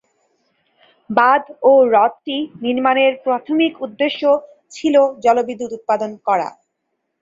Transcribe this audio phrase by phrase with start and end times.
[1.09, 4.21] বাঁধ ও হ্রদটি নির্মাণের প্রাথমিক উদ্দেশ্য
[4.71, 6.47] ছিল জলবিদ্যুৎ উৎপাদন করা।